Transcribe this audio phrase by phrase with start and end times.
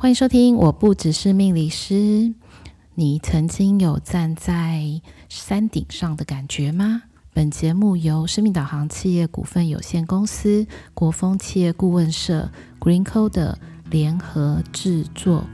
[0.00, 2.32] 欢迎收听，我不只是命理师。
[2.94, 7.02] 你曾经有站在山顶上的感觉吗？
[7.34, 12.48] 本节目由生命导航企业股份有限公司、国风企业顾问社、
[12.78, 13.56] Green Code
[13.90, 15.44] 联合制作。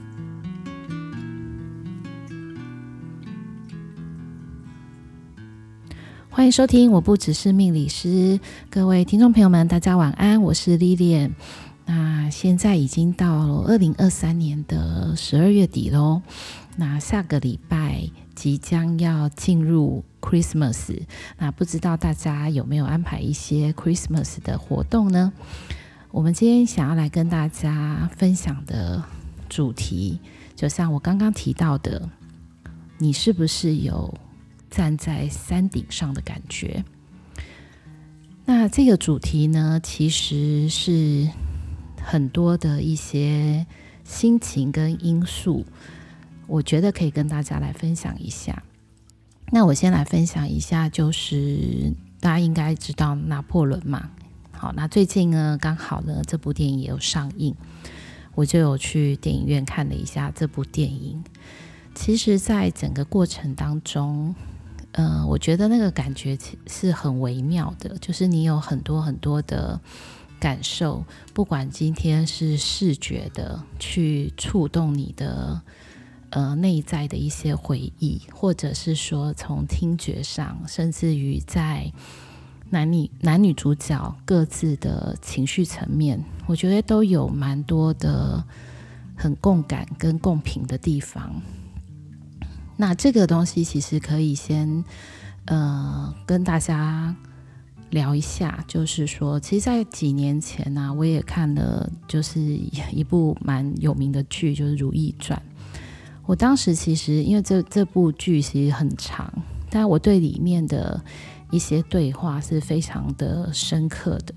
[6.28, 8.38] 欢迎收听，我不只是命理师。
[8.68, 11.30] 各位听众朋友们，大家晚安，我是 Lilian。
[11.86, 16.22] 那现在已经到了二零二三年的十二月底喽。
[16.76, 21.02] 那下个礼拜即将要进入 Christmas，
[21.38, 25.32] 那不知道大家有没有安排一些 Christmas 的活动呢？
[26.10, 29.02] 我们今天想要来跟大家分享的
[29.48, 30.18] 主题，
[30.56, 32.08] 就像我刚刚提到的，
[32.98, 34.12] 你是不是有
[34.70, 36.84] 站在山顶上的感觉？
[38.44, 41.28] 那这个主题呢，其实是
[42.04, 43.66] 很多的一些
[44.04, 45.64] 心情跟因素。
[46.46, 48.62] 我觉得可以跟大家来分享一下。
[49.50, 54.10] 那我先来分享一下，就是大家应该知道拿破仑嘛。
[54.52, 57.54] 好，那最近呢，刚好呢，这部电影也有上映，
[58.34, 61.24] 我就有去电影院看了一下这部电影。
[61.94, 64.34] 其实，在整个过程当中，
[64.92, 66.36] 呃，我觉得那个感觉
[66.66, 69.80] 是很微妙的，就是你有很多很多的
[70.44, 71.02] 感受，
[71.32, 75.62] 不管今天是视觉的去触动你的。
[76.30, 81.92] 呃，内在的一些回忆，或者是说从听觉上，甚至于在
[82.70, 88.42] 男女男女主角各自的情绪层面，我觉得都有蛮多的
[89.14, 91.40] 很共感跟共频的地方。
[92.76, 94.84] 那这个东西其实可以先
[95.44, 97.14] 呃跟大家
[97.90, 105.40] 聊一下，就是说，其实，在几年前呢、我也看了就是一部蛮有名的剧，就是《如懿传》。
[106.26, 109.32] 我当时其实因为这这部剧其实很长，
[109.70, 111.02] 但我对里面的
[111.50, 114.34] 一些对话是非常的深刻的。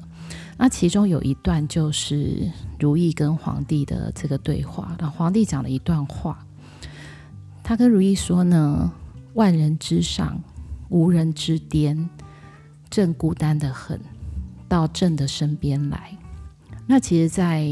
[0.57, 6.45] 那其中有一段就是如懿跟皇帝的这个对话，那皇帝讲了一段话，
[7.63, 8.91] 他跟如懿说呢
[9.35, 10.41] ：“万人之上，
[10.89, 12.09] 无人之巅，
[12.89, 13.99] 朕孤单得很，
[14.67, 16.17] 到朕的身边来。”
[16.87, 17.67] 那其实在，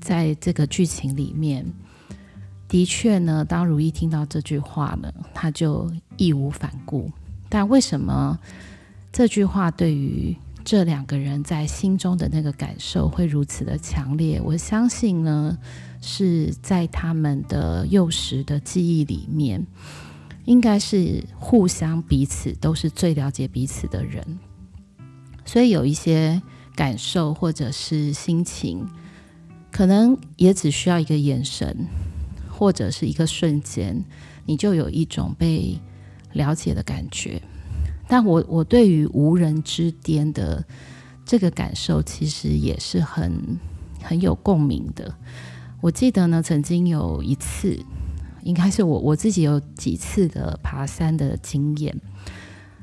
[0.00, 1.66] 在这个剧情里面。
[2.68, 7.10] 的确呢，当如懿听到这句话呢，他就义无反顾。
[7.48, 8.38] 但为什么
[9.12, 14.40] 这句话对于这两个人在心中的那个感受会如此的强烈？
[14.40, 15.58] 我相信呢，
[16.00, 19.66] 是在他们的幼时的记忆里面，
[20.44, 24.24] 应该是互相彼此都是最了解彼此的人，
[25.44, 26.40] 所以有一些
[26.74, 28.86] 感受或者是心情，
[29.70, 31.86] 可能也只需要一个眼神。
[32.52, 34.04] 或者是一个瞬间，
[34.44, 35.80] 你就有一种被
[36.34, 37.40] 了解的感觉。
[38.06, 40.62] 但我我对于无人之巅的
[41.24, 43.58] 这个感受，其实也是很
[44.02, 45.14] 很有共鸣的。
[45.80, 47.82] 我记得呢，曾经有一次，
[48.42, 51.98] 应该是我我自己有几次的爬山的经验。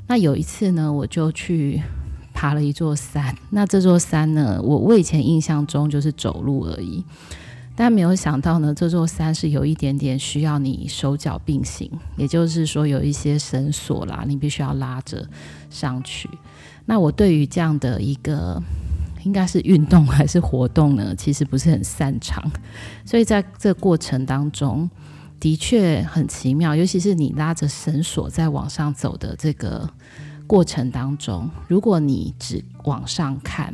[0.07, 1.83] 那有一次呢，我就去
[2.37, 3.35] 爬了一座山。
[3.49, 7.03] 那这座山呢，我我以前印象中就是走路而已。
[7.75, 15.27] 但没有想到呢，这座山是有一点点需要你手脚并行，也就是说有一些绳索啦，你必须要拉着
[15.71, 16.29] 上去。
[16.85, 18.61] 那我对于这样的一个
[19.23, 22.43] 应该是运动还是活动呢，其实不是很擅长，
[23.03, 24.87] 所以在这过程当中
[25.39, 29.87] 的确很奇妙，尤其是你拉着绳索在往上走的这个
[30.47, 33.73] 过程当中，如果你只往上看，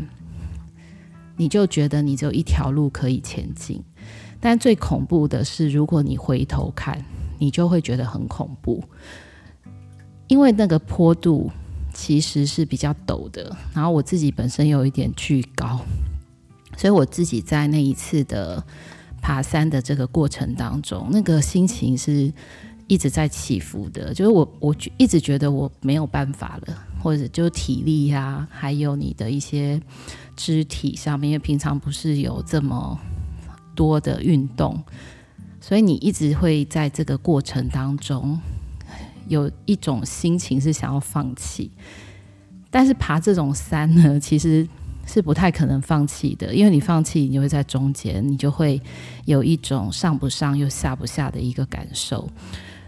[1.37, 3.81] 你就觉得你只有一条路可以前进。
[4.41, 7.05] 但最恐怖的是，如果你回头看，
[7.39, 8.83] 你就会觉得很恐怖，
[10.27, 11.49] 因为那个坡度
[11.93, 13.55] 其实是比较陡的。
[13.73, 15.79] 然后我自己本身有一点巨高，
[16.75, 18.61] 所以我自己在那一次的
[19.21, 22.33] 爬山的这个过程当中，那个心情是
[22.87, 24.13] 一直在起伏的。
[24.13, 29.81] 就是我，我一直觉得我没有办法了，或者就体力呀、还有你的一些
[30.35, 32.99] 肢体上面，因为平常不是有这么。
[33.75, 34.79] 多的运动，
[35.59, 38.39] 所以你一直会在这个过程当中
[39.27, 41.71] 有一种心情是想要放弃，
[42.69, 44.67] 但是爬这种山呢，其实
[45.07, 48.79] 是不太可能放弃的，因为你放弃，你会在中间，你就会
[49.25, 52.29] 有一种上不上又下不下的一个感受。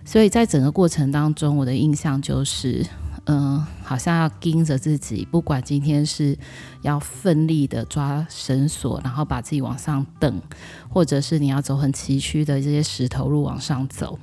[0.05, 2.85] 所以在整个过程当中，我的印象就是，
[3.25, 6.37] 嗯、好像要盯着自己，不管今天是
[6.83, 10.39] 要奋力的抓绳索，然后把自己往上蹬，
[10.87, 14.17] 或者是你要走很崎岖的这些石头路往上走，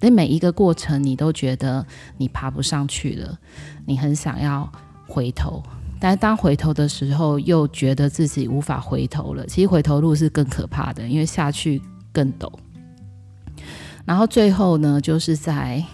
[0.00, 1.84] 那每一个过程你都觉得
[2.18, 3.38] 你爬不上去了，
[3.86, 4.70] 你很想要
[5.08, 5.62] 回头，
[5.98, 9.46] 但当回头的时候，又觉得自己无法回头了。
[9.46, 11.80] 其实回头路是更可怕的，因为下去
[12.12, 12.52] 更陡。
[14.06, 15.84] 然后最后呢，就是在。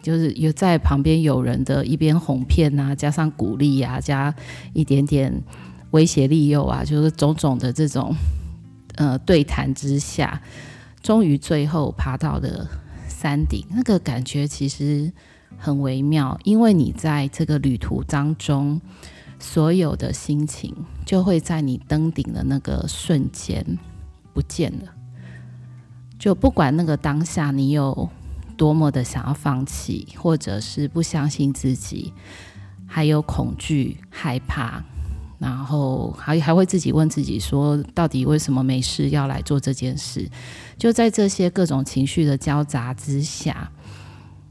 [0.00, 4.34] 就是有在旁边有人的一边哄骗啊，加上鼓励啊，加
[4.72, 5.42] 一点点
[5.90, 8.14] 威胁利诱啊，就是种种的这种
[8.94, 10.40] 呃对谈之下，
[11.02, 12.66] 终于最后爬到了
[13.08, 13.62] 山顶。
[13.70, 15.12] 那个感觉其实
[15.58, 18.80] 很微妙，因为你在这个旅途当中，
[19.38, 20.74] 所有的心情
[21.04, 23.62] 就会在你登顶的那个瞬间
[24.32, 24.97] 不见了。
[26.18, 28.08] 就不管那个当下你有。
[28.56, 32.12] 多么的想要放弃，或者是不相信自己，
[32.88, 34.82] 还有恐惧、害怕，
[35.38, 40.28] 然后还还会自己问自己说，到底为什么没事要来做这件事？
[40.76, 43.70] 就在这些各种情绪的交杂之下，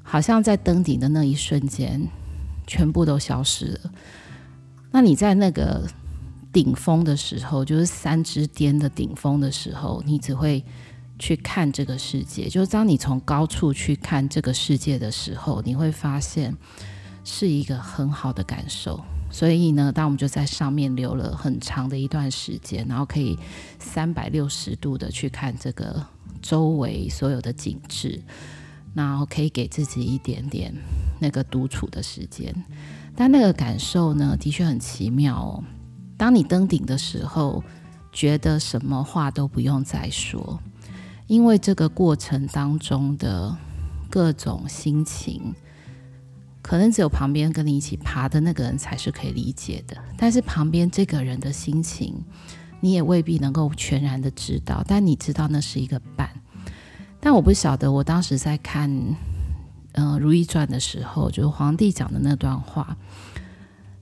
[0.03, 2.07] 好像在登顶的那一瞬间，
[2.65, 3.91] 全部都消失了。
[4.91, 5.85] 那你在那个
[6.53, 10.63] 顶峰的时候，就是山之巅的顶峰的时候，你只会。
[11.19, 16.55] 去看这个世界，就是当你从高处去看这个世界的时候，你会发现
[17.23, 19.03] 是一个很好的感受。
[19.29, 23.37] 所以呢，当我们就在上面留了很长的一段时间，然后可以
[23.77, 26.05] 三百六十度的去看这个
[26.41, 28.21] 周围所有的景致，
[28.93, 30.73] 然后可以给自己一点点
[31.19, 32.55] 那个独处的时间。
[33.17, 35.63] 但那个感受呢，的确很奇妙哦。
[36.15, 37.61] 当你登顶的时候，
[38.13, 40.57] 觉得什么话都不用再说。
[41.27, 43.55] 因为这个过程当中的
[44.09, 45.53] 各种心情，
[46.61, 49.97] 可能只有旁边跟你一起爬的那个人才是可以理解的。
[50.17, 52.15] 但是旁边这个人的心情，
[52.79, 54.83] 你也未必能够全然的知道。
[54.87, 56.29] 但你知道那是一个伴。
[57.19, 58.89] 但我不晓得，我当时在看
[59.93, 62.95] 《嗯、如懿传》的时候，就是皇帝讲的那段话，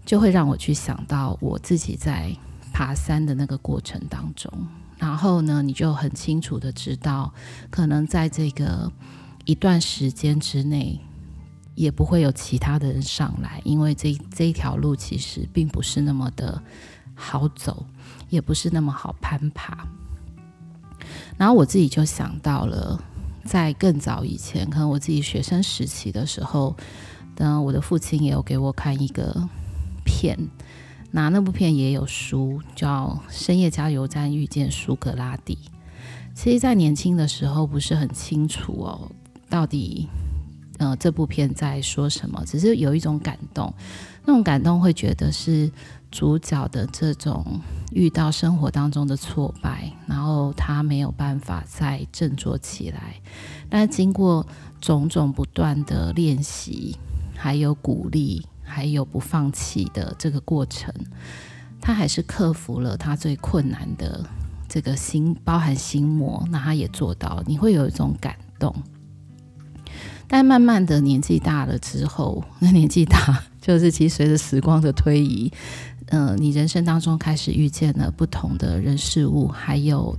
[0.06, 2.36] 就会让我去想到我自己在
[2.72, 4.52] 爬山的那个过程当中。
[4.98, 7.34] 然后呢，你就很清楚的知道，
[7.70, 8.92] 可能在这个
[9.44, 11.00] 一段时间之内，
[11.76, 16.62] 也不会有其他的人上来，因为这这一条路其实并不是那么的
[17.14, 17.86] 好走，
[18.30, 19.88] 也不是那么好攀爬。
[21.38, 22.98] 然后我自己就想到了，
[23.44, 26.76] 在更早以前，可能我自己学生时期的时候，
[27.36, 29.48] 当我的父亲也有给我看一个
[30.06, 30.40] 片。
[31.16, 35.58] 那那部片也有书，叫《深夜加油站遇见苏格拉底》。
[36.34, 39.10] 其实，在年轻的时候不是很清楚哦，
[39.50, 40.10] 到底
[40.78, 43.74] 呃这部片在说什么，只是有一种感动，
[44.26, 45.72] 那种感动会觉得是
[46.12, 47.62] 主角的这种
[47.94, 53.22] 遇到生活当中的挫败，然后他没有办法再振作起来，
[53.70, 54.46] 但经过
[54.82, 56.98] 种种不断的练习，
[57.38, 58.46] 还有鼓励。
[58.76, 60.94] 还有不放弃的这个过程，
[61.80, 64.22] 他还是克服了他最困难的
[64.68, 67.42] 这个心，包含心魔，那他也做到。
[67.48, 68.76] 你会有一种感动，
[70.28, 75.50] 但慢慢的年纪大了之后，那年纪大就是其实随着时光的推移，
[76.08, 80.18] 嗯、你人生当中开始遇见了不同的人事物，还有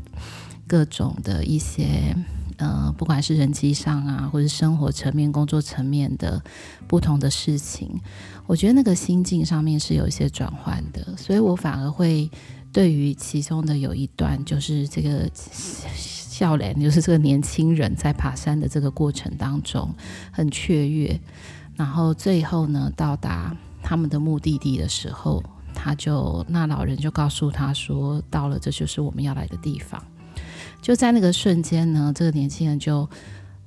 [0.67, 2.17] 各种的一些。
[2.59, 6.43] 呃，不管是人际上啊，或者生活层面、工作层面的
[6.87, 8.01] 不同的事情，
[8.47, 12.31] 我觉得那个心境上面是有一些转换的，所以我反而会
[12.73, 19.95] 对于其中的有一段，就是这个笑脸，就是这个年轻人在爬山的这个过程当中
[20.33, 21.21] 很雀跃，
[21.75, 25.43] 然后最后呢，到达他们的目的地的时候，
[25.75, 30.03] 他就那老人就告诉他说，到了，这就是我们要来的地方。
[30.81, 33.09] 就在那个瞬间呢，这个年轻人就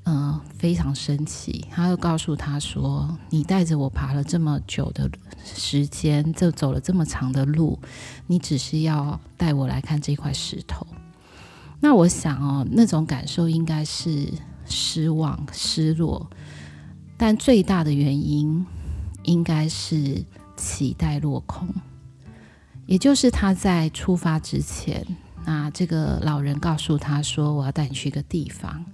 [0.04, 5.10] 嗯、呃、非常生气，他就告诉他说：“你带着我爬了这么久的
[5.44, 7.78] 时间，就走了这么长的路，
[8.28, 10.88] 你只是要带我来看这块石头。”
[11.82, 14.28] 那我想哦，那种感受应该是
[14.66, 16.30] 失望、失落，
[17.18, 18.66] 但最大的原因
[19.24, 20.24] 应该是
[20.56, 21.68] 期待落空，
[22.86, 25.06] 也就是他在出发之前。
[25.50, 28.86] 那这个老人告诉他说：“我要带你去一个地方。”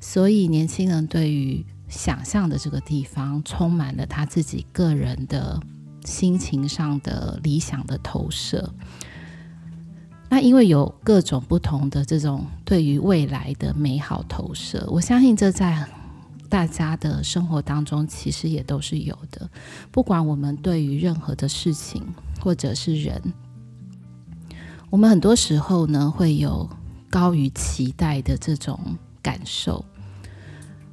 [0.00, 5.60] 所以年轻人对于想象的这个地方，充满了他自己个人的
[6.06, 8.72] 心情上的理想的投射。
[10.30, 15.86] 那因为有各种不同的这种对于未来的美好投射，我相信这在
[16.48, 19.46] 大家的生活当中其实也都是有的。
[19.90, 22.02] 不管我们对于任何的事情
[22.40, 23.20] 或者是人，
[24.90, 26.68] 我们很多时候呢会有
[27.10, 28.78] 高于期待的这种
[29.22, 29.84] 感受。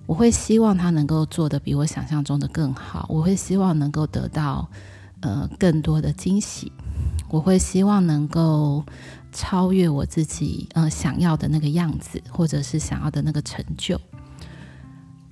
[0.06, 4.70] 我会希望他能够做得比我想象中的更好，我会希望能够得到
[5.22, 6.72] 呃更多的惊喜，
[7.28, 8.84] 我会希望能够
[9.32, 14.00] 超越我自己呃想要的那个样子，或者是想要的那个成就。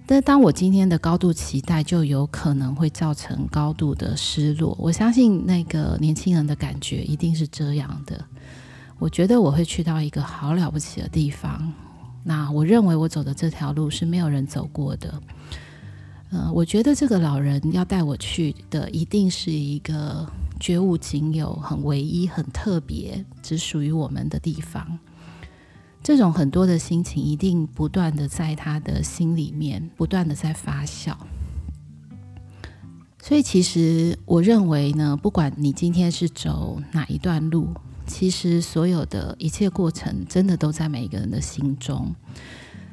[0.08, 4.76] 但当我今天的高度期待，就有可能会造成高度的失落。
[4.80, 8.26] 我相信那个年轻人的感觉一定是这样的。
[9.04, 11.74] 我觉得我会去到一个好了不起的地方。
[12.24, 15.22] 那我认为我走的这条路是没有人走过的，
[16.32, 20.26] 呃，我觉得这个老人要带我去的一定是一个
[20.58, 24.98] 绝无仅有、很唯一、很特别、只属于我们的地方。
[26.02, 31.14] 这种很多的心情一定不断的在他的心里面不断的在发酵。
[33.22, 37.68] 所以其实我认为呢，不管你今天是走哪一段路。
[38.14, 42.14] 其实，所有的一切过程，真的都在每一个人的心中。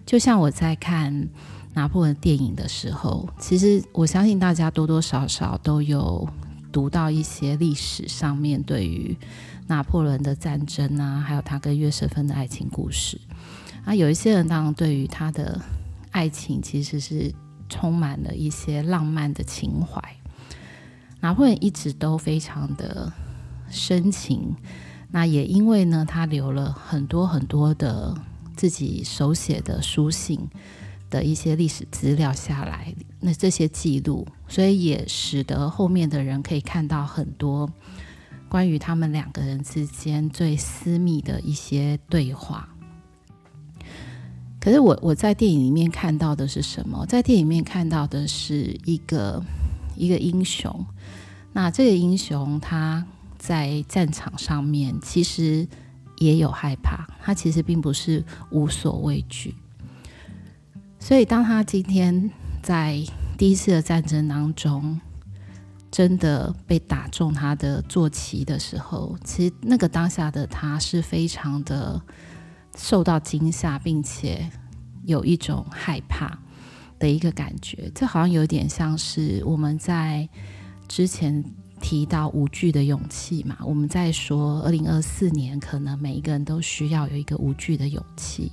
[0.07, 1.29] 就像我在看
[1.75, 6.27] 拿破仑电影的时候，其实我相信大家多多少少都有
[6.73, 9.15] 读到一些历史上面对于
[9.67, 13.21] 拿破仑的战争啊，还有他跟约瑟芬的爱情故事
[13.85, 13.95] 啊。
[13.95, 15.61] 有一些人当然对于他的
[16.13, 17.31] 爱情其实是
[17.69, 20.03] 充满了一些浪漫的情怀。
[21.21, 23.13] 拿破仑一直都非常的
[23.69, 24.57] 深情。
[25.13, 28.15] 那也因为呢，他留了很多很多的
[28.57, 30.49] 自己手写的书信
[31.11, 37.69] 的一些历史资料下来，那这些记录，所以也使得后面的人可以看到很多
[38.49, 42.69] 关于他们两个人之间最私密的一些对话。
[44.61, 47.05] 可是我我在电影里面看到的是什么？
[47.07, 49.43] 在电影里面看到的是一个
[49.97, 50.87] 一个英雄。
[51.53, 53.05] 那这个英雄他。
[53.41, 55.67] 在战场上面，其实
[56.19, 59.55] 也有害怕，他其实并不是无所畏惧。
[60.99, 62.31] 所以，当他今天
[62.63, 63.03] 在
[63.39, 65.01] 第一次的战争当中，
[65.91, 71.99] 真的被打中他的坐骑的时候，其实那个当下的他是非常的
[72.77, 74.51] 受到惊吓，并且
[75.05, 76.39] 有一种害怕
[76.99, 77.91] 的一个感觉。
[77.95, 80.29] 这好像有点像是我们在
[80.87, 81.43] 之前。
[81.81, 88.53] 提到无惧的勇气嘛，我们在说二零二四年，可能每一个人都需要有一个无惧的勇气。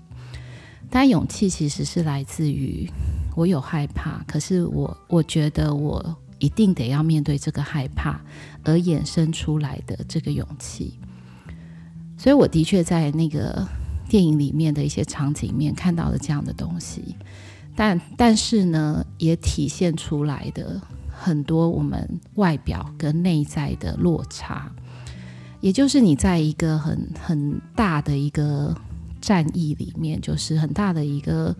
[0.89, 2.89] 但勇气其实是来自于
[3.35, 8.21] 我有害怕，可是我我觉得我一定得要面对这个害怕
[8.63, 10.97] 而衍生出来的这个勇气。
[12.17, 13.67] 所以我的确在那个
[14.09, 17.15] 电影里面的一些场景面看到了这样的东西，
[17.75, 20.81] 但但是呢，也体现出来的。
[21.19, 24.71] 很多我们外表跟内在的落差，
[25.59, 28.75] 也就是你在一个很很大的一个
[29.19, 31.55] 战役里面，就是很大的一个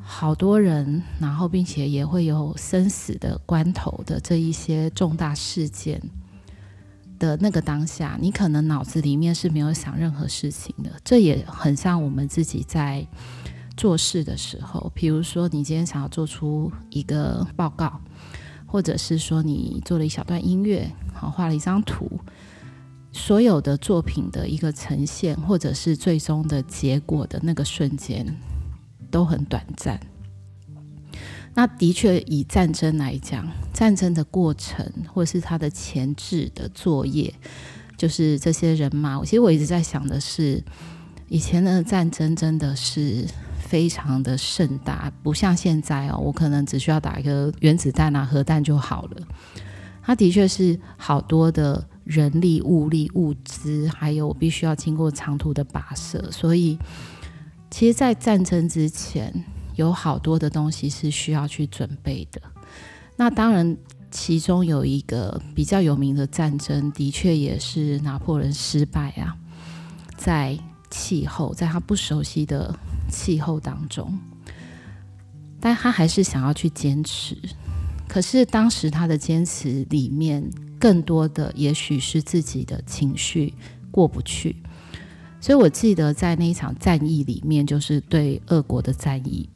[0.00, 6.00] 好多人，然后并且也会有生死的关头的这一些重大事件
[7.18, 10.90] 的那个当下，你可能脑子里面是没有想任何事情的。
[11.04, 13.06] 这也很像我们自己在
[13.76, 18.00] 做事的时候，比如说你今天想要做出一个报告。
[18.70, 22.20] 或者是说你做了一小段音乐，好，画了一张图，
[23.10, 28.36] 所有的作品的一个呈现，或者是最终的结果的那个瞬间，
[29.10, 29.98] 都很短暂。
[31.54, 37.32] 那的确，以战争来讲，战争的过程，或是它的前置的作业，
[37.96, 39.18] 就是这些人马。
[39.24, 40.62] 其实我一直在想的是，
[41.28, 43.26] 以前的战争真的是。
[43.68, 49.16] 非常的盛大，不像现在哦，我可能只需要打一个原子弹啊、核弹就好了。
[50.02, 56.30] 它的确是好多的人力、物力、物资，还有必须要经过长途的跋涉。
[56.30, 56.78] 所以，
[57.70, 59.44] 其实，在战争之前，
[59.76, 62.40] 有好多的东西是需要去准备的。
[63.16, 63.76] 那当然，
[64.10, 69.36] 其中有一个比较有名的战争，的确也是拿破仑失败啊，
[70.16, 70.58] 在
[70.88, 72.74] 气候，在他不熟悉的。
[73.08, 74.18] 气候当中，
[75.60, 77.36] 但他还是想要去坚持。
[78.06, 80.48] 可是当时他的坚持里面，
[80.78, 83.52] 更多的也许是自己的情绪
[83.90, 84.56] 过不去。
[85.40, 89.48] 所以我记得在那一场战役里面，就是对俄国的战役，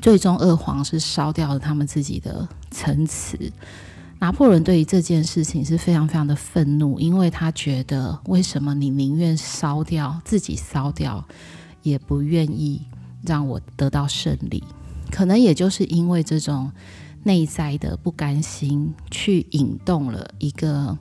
[0.00, 3.52] 最终俄皇是烧掉了他们自己的城池。
[4.18, 11.26] 拿破仑对于这件事情是非常非常的愤怒，因为他觉得为什么你宁愿烧掉自己烧掉？
[11.82, 12.82] 也不愿意
[13.24, 14.62] 让我得到胜利，
[15.10, 16.70] 可能也就是因为这种
[17.24, 20.98] 内在的不甘心，去引动了一个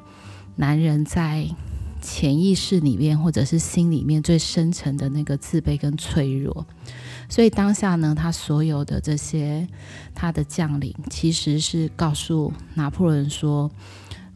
[0.55, 1.47] 男人在
[2.01, 6.65] 潜意识里面或者是心里面最深层的那个自卑跟脆弱。
[7.29, 9.67] 所以当下呢，他所有的这些
[10.13, 13.71] 他的将领，其实是告诉拿破仑说：“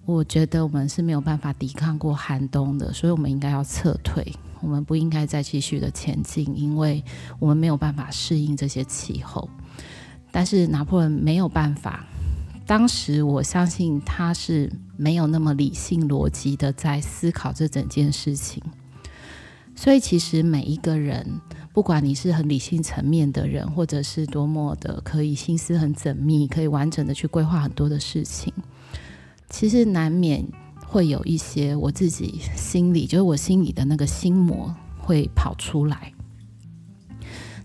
[0.05, 7.03] 我觉得我们是没有办法抵抗过寒冬的，所以我们应该要撤退，我们不应该再继续的前进，因为
[7.39, 9.49] 我们没有办法适应这些气候。”
[10.31, 12.05] 但是拿破仑没有办法。
[12.65, 18.61] 当时我相信他是没有那么理性逻辑的在思考这整件事情。
[19.75, 21.41] 所以其实每一个人。
[21.73, 28.53] 不管你是很理性层面的人，或者是多么的可以心思很缜密，可以完整的去规划很多的事情，
[29.49, 30.47] 其实难免
[30.95, 36.13] 会有一些我自己心里，就是我心里的那个心魔会跑出来。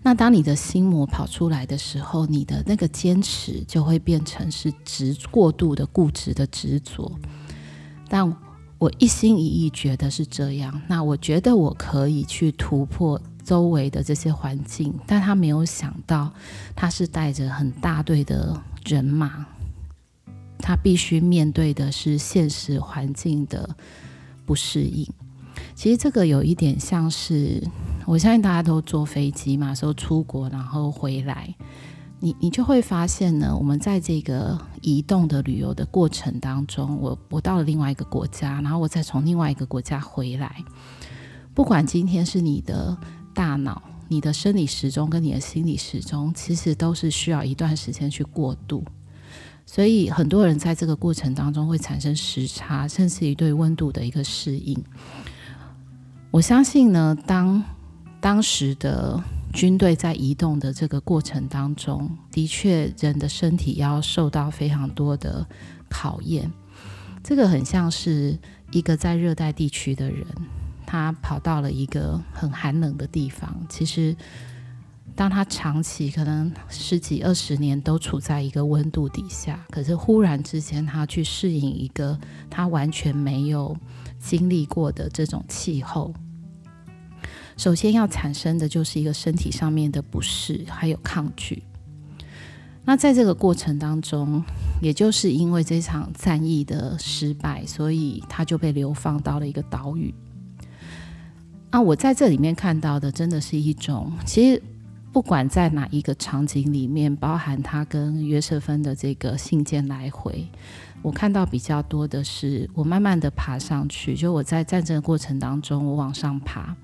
[0.02, 7.12] 那当你的心魔跑出来的时候，你的那个坚持就会变成是执过度的固执的执着。
[8.08, 8.36] 但
[8.78, 13.20] 我一心一意觉得是这样，那我觉得我可以去突破。
[13.42, 16.32] 周围的这些环境，但他没有想到，
[16.76, 19.44] 他是带着很大队的人马，
[20.60, 23.76] 他必须面对的是现实环境的
[24.44, 25.06] 不适应。
[25.74, 27.62] 其实这个有一点像是，
[28.06, 31.54] 我相信大家都坐飞机嘛，说出国然后回来，
[32.18, 40.62] 你你就会发现呢，我们在这个移动的旅游的过程当中，我我到了另外一个国家，然后我再从另外一个国家回来，
[41.54, 42.96] 不管今天是你的。
[43.32, 48.84] 大脑、你的生理时钟跟你的心理时钟，其实都是需要一段时间去过渡，
[49.72, 54.76] 所以很多人在这个过程当中会产生时差，甚至于对温度的一个适应。
[56.32, 57.62] 我相信呢，当
[58.20, 59.22] 当时的
[59.52, 65.46] 军队在移动的这个过程当中，的确人的身体要受到非常多的
[65.88, 66.50] 考验。
[67.22, 68.36] 这个很像是
[68.72, 70.26] 一个在热带地区的人。
[70.84, 73.54] 他跑到了一个很寒冷的地方。
[73.68, 74.16] 其实，
[75.14, 82.18] 当他长期可能十几二十年都处在一个温度底下，可是忽然之间他去适应一个
[82.48, 83.76] 他完全没有
[84.18, 86.14] 经历过的这种气候，
[87.56, 91.62] 首先要产生的就是一个身体上面的不适，还有抗拒。
[92.86, 94.42] 那在这个过程当中，
[94.80, 100.14] 也就是因为这场战役的失败，所以他就被流放到了一个岛屿。
[101.68, 104.62] 啊，我在这里面看到的，真的是一种，其实
[105.12, 110.46] 不管在哪一个场景里面，包含他跟约瑟芬的这个信件来回，
[111.02, 116.76] 我看到比较多的是，我慢慢的爬上去，就我在战争的过程当中，我往上爬，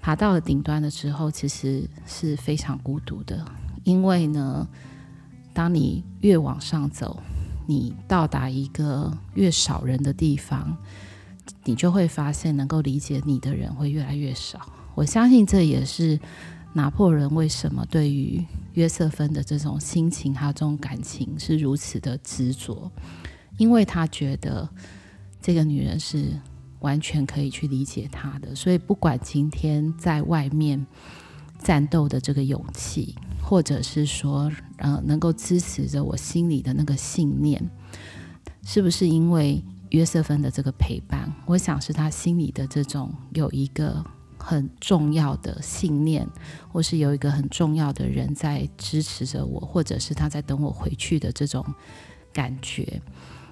[0.00, 3.44] 爬到了顶端的时候，其实是非常孤独的，
[3.84, 4.68] 因为呢，
[5.52, 7.22] 当你越往上走，
[7.66, 10.76] 你到达一个越少人的地方。
[11.66, 14.60] 你就会发现，能够理解你的人会越来越少。
[14.94, 16.18] 我相信这也是
[16.74, 22.90] 拿破仑为什么对于约瑟芬的这种心情还有这种感情是如此的执着，
[23.56, 24.68] 因为他觉得
[25.40, 26.38] 这个女人是
[26.80, 28.54] 完全可以去理解他的。
[28.54, 30.84] 所以，不管今天在外面
[31.58, 37.70] 战斗的这个勇气，或者是说，呃，能够支持着我心里的那个信念，
[38.62, 39.64] 是不是因为？
[39.90, 44.04] 约瑟芬的这个陪伴，我想是他心里的这种有一个
[44.44, 46.28] 很重要的信念，
[46.70, 51.64] 或是有一个很重要的人在支持着我，或者是他在等我回去的这种
[52.32, 53.00] 感觉，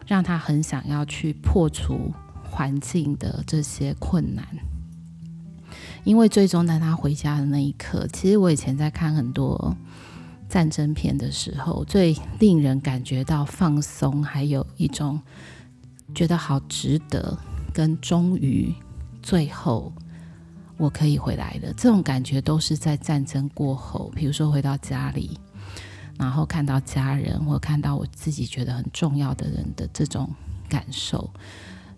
[0.07, 2.13] 让他很想要去破除
[2.45, 4.47] 环境的这些困难。
[6.05, 9.75] 因为最终在他回家的那一刻，其实我以前在看很多
[10.49, 15.21] 战争片的时候，最令人感觉到放松，还有一种。
[16.15, 17.39] 觉得好值得，
[17.73, 18.71] 跟终于
[19.23, 19.91] 最后
[20.83, 25.39] 我可以回来了，这种感觉都是在战争过后，比如说回到家里，
[26.19, 30.29] 然后看到家人，或看到我自己觉得很重要的人的这种
[30.69, 31.31] 感受。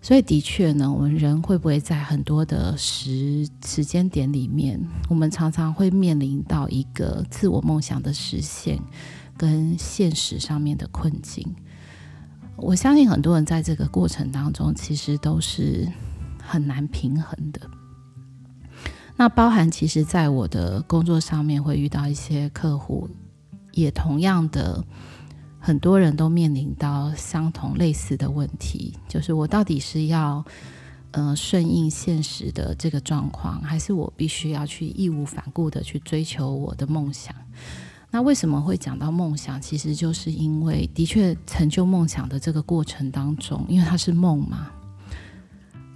[0.03, 8.79] 所以的确呢，我们人会不会在很多的时时间点里面，我们常常会面临到一个自我梦想的实现
[9.35, 11.43] 跟现实上面的困境。
[12.55, 15.91] 我相信很多人在这个过程当中，其实都是
[16.39, 17.61] 很难平衡的。
[19.17, 23.09] 那包含其实，在我的工作上面，会遇到一些客户，
[23.71, 24.83] 也同样的，
[25.57, 30.43] 很多人都面临到相同类似的问题，就是我到底是要
[31.11, 37.33] 呃顺应现实的这个状况，还是我必须要去义无反顾的去追求我的梦想？
[38.11, 39.61] 那为什么会讲到梦想？
[39.61, 44.71] 其实就是因为，的确成就梦想的这个过程当中，因为它是梦嘛，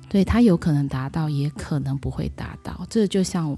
[0.09, 2.85] 对，他有可能达到，也可能不会达到。
[2.89, 3.55] 这就像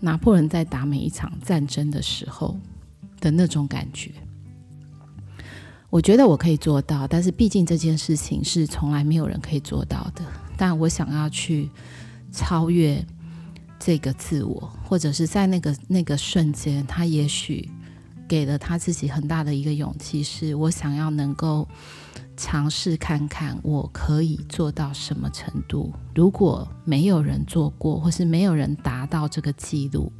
[0.00, 2.58] 拿破仑在打每一场战争的时候
[3.20, 4.10] 的那种感觉。
[5.88, 10.24] 我觉得我可以做到，但是毕竟这件事情是从来没有人可以做到的。
[10.56, 11.70] 但我想要去
[12.32, 13.04] 超越
[13.78, 17.70] 这个自我，或者是在那个那个瞬间，他也许。
[18.32, 21.68] 给了他自己很大的一个勇气，是我想要能够
[22.34, 25.92] 尝试看看我可以做到什么程度。
[26.14, 30.10] 如果没有人做过，或是没有人达到这个记录，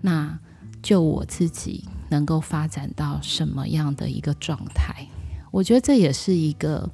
[0.00, 0.36] 那
[0.82, 5.06] 就我自己能够发展到什么样的一个状态？
[5.52, 6.90] 我觉得这也是一个，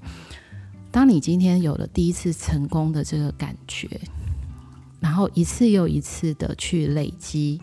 [0.91, 3.89] 当你今天有了第一次成功的这个感觉，
[5.01, 7.59] 然后一次又一次的去累积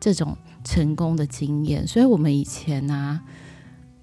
[0.00, 0.34] 这种。
[0.66, 3.20] 成功的经验，所以我们以前呢、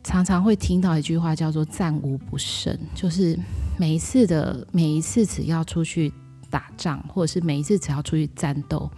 [0.02, 3.38] 常常会听到一句话叫做“战无不胜”，就是
[3.78, 6.12] 每一次的每一次只要出去
[6.50, 8.90] 打仗，或者是每一次只要出去战斗，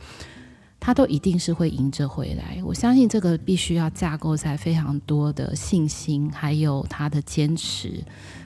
[0.79, 2.61] 他都一定是会赢着回来。
[2.63, 8.03] 我相信这个必须要架构在非常多的信心，还有他的坚持，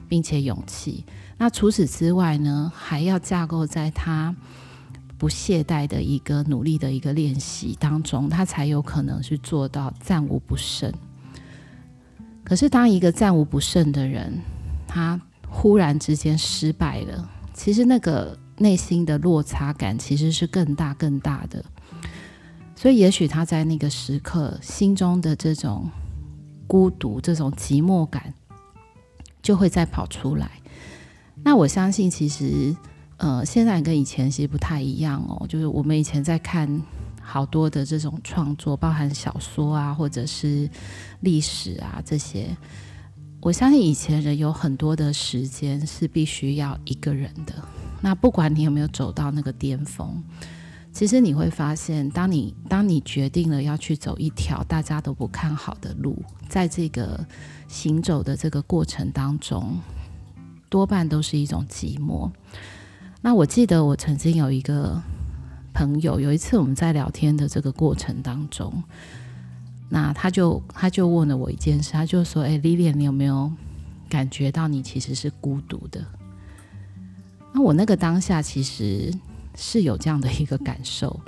[0.08, 1.04] 并且勇气。
[1.36, 4.34] 那除此之外呢，还要架构在他。
[5.20, 10.90] 不懈怠的一个努力的一个练习当中，他才有可能去做到战无不胜。
[12.42, 14.40] 可是，当一个战无不胜的人，
[14.88, 21.62] 他忽然之间失败了，其实那个内心的落差感其实是更大更大的。
[22.74, 25.86] 所以，也许他在那个时刻心中的这种
[26.66, 28.32] 孤独、这种寂寞感，
[29.42, 30.50] 就会再跑出来。
[31.44, 32.74] 那我相信，其实。
[33.20, 35.46] 呃，现在跟以前其实不太一样哦。
[35.46, 36.82] 就是我们以前在看
[37.20, 40.68] 好多的这种创作，包含小说啊，或者是
[41.20, 42.56] 历史啊这些。
[43.42, 47.54] 我相信以前人有很多的时间是必须要一个人的。
[48.00, 50.22] 那不管你有没有走到那个巅峰，
[50.90, 57.22] 其实你会发现，当你当你决定了要去走一条大家都不看好的路，在这个
[57.68, 59.78] 行走的这个过程当中，
[60.70, 62.30] 多半都是一种寂寞。
[63.22, 65.00] 那我记得我曾经有一个
[65.74, 68.82] 朋友，有一次我们在聊天的这个过程当中，
[69.90, 73.52] 那他就他就问了我一件事，他就说：“哎，Lily，你有没有
[74.08, 76.02] 感觉到你其实是孤独的？”
[77.52, 79.12] 那我那个当下其实
[79.54, 81.20] 是有这样的一个感受。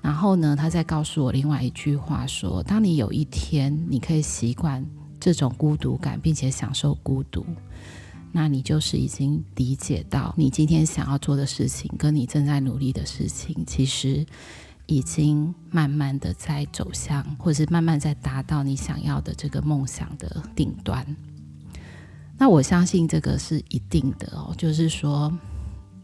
[0.00, 4.84] 然后呢，他再告诉我另外一句话说：“当你有一天你可以习惯
[5.20, 7.44] 这种孤独感，并且享受孤独。”
[8.36, 14.26] 那你就是已经理解到，你今天想要做的事情，跟你正在努力的事情，其实
[14.86, 21.06] 已经慢慢的在走向，或者是慢慢在达到你想要的这个梦想的顶端。
[22.36, 25.32] 那我相信这个是一定的哦，就是说，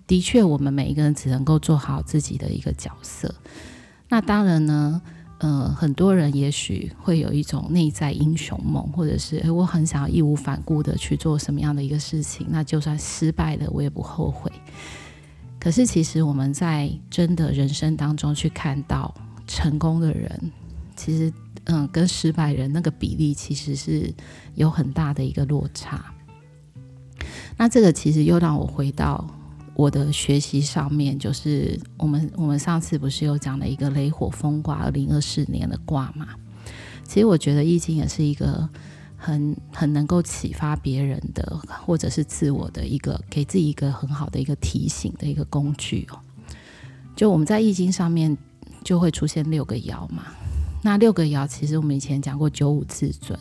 [0.07, 3.35] 的确，我们每一个人只能够做好自己的一个角色。
[4.09, 5.03] 那当然呢。
[5.41, 14.53] 呃，很多人也许会有一种内在英雄梦，或者是诶，我很想要义无反顾的去做什么样的一个事情，那就算失败了，我也不后悔。
[15.59, 19.15] 可是，其实我们在真的人生当中去看到
[19.47, 20.53] 成功的人，
[20.95, 21.33] 其实，
[21.65, 24.13] 嗯，跟失败人那个比例其实是
[24.57, 26.05] 有很大的一个落差。
[27.57, 29.27] 那这个其实又让我回到。
[29.75, 36.29] 我的学习上面，就是我们我们上次不是有讲了一个雷火风卦，二零二四年的卦嘛？
[37.05, 38.69] 其实我觉得易经也是一个
[39.17, 46.19] 很很能够启发别人的，或者是自我的一个给自己一个很好的一个提醒的一个工具哦。
[47.17, 48.37] 就我们在易经上面
[48.85, 50.25] 就会出现六个爻嘛，
[50.83, 53.39] 那六个爻其实我们以前讲过九五至尊。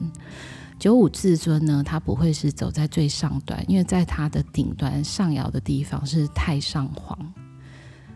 [0.79, 7.17] 九五至尊呢，它不会是走在最上端，因为在它的顶端上爻的地方是太上皇。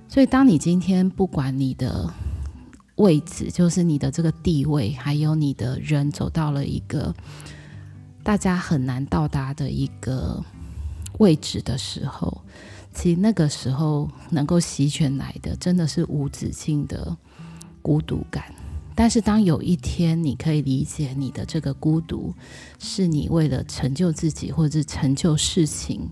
[0.07, 2.09] 所以，当你今天不管你的
[2.95, 7.13] 位置，就是你的这个地位，还有你的人走到了一个
[8.23, 10.41] 大家很难到达的一个
[11.19, 12.41] 位置的时候，
[12.93, 17.17] 其实那个时候能够席卷来的，真的是无止境的
[17.81, 18.45] 孤独感。
[18.95, 22.33] 但是，当有一天你可以理解你的这个孤独，
[22.77, 26.07] 是你为了成就自己或者成就事情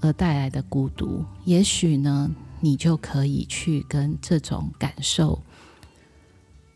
[0.00, 5.42] 而带来的孤独，也许呢，你就可以去跟这种感受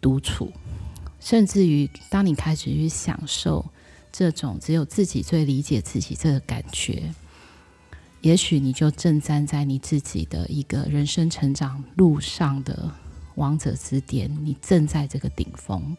[0.00, 0.52] 独处，
[1.20, 3.64] 甚至于当你开始去享受
[4.12, 7.14] 这种只有自己最理解自己这个感觉，
[8.20, 12.92] 也许你就正站在你自己的一个人生成长路上的。
[13.37, 15.96] 王者之巅，你正在这个顶峰。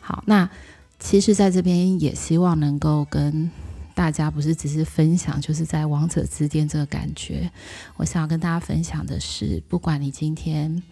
[0.00, 0.50] 好，那
[0.98, 3.50] 其实在这边也希望能够跟
[3.94, 7.50] 大家，不是只是分享，就是在王者之巅这个感觉。
[7.96, 10.82] 我想要跟大家分享的是，不管你今天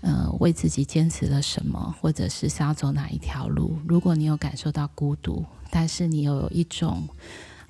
[0.00, 7.06] 呃为自己坚持了什么，或者是想要走哪一条路，如果你有感受到孤独，但是你又有一种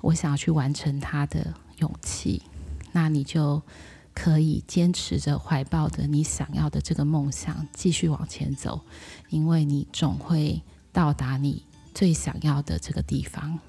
[0.01, 2.41] 我想要去完成它的勇气，
[2.91, 3.61] 那你就
[4.19, 8.81] 可以坚持着怀抱着你想要的这个梦想，继续往前走，
[9.29, 10.59] 因为你总会
[10.91, 13.59] 到达你最想要的这个地方。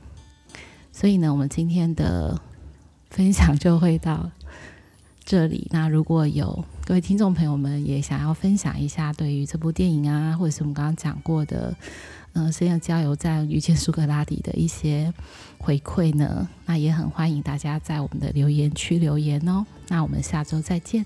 [0.90, 2.40] 所以呢，我们今天的
[3.10, 4.30] 分享就会到
[5.22, 5.68] 这里。
[5.70, 11.76] 那如果有各位听众朋友们也想要分享一下对于这部电影啊，或者是我们刚刚讲过的。
[12.38, 15.12] 嗯，生涯加油站遇见苏格拉底的一些
[15.58, 19.66] 回馈呢，那也很欢迎大家在我们的留言区留言哦。
[19.88, 21.04] 那我们下周再见。